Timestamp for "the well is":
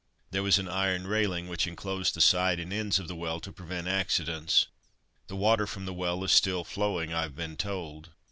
5.85-6.31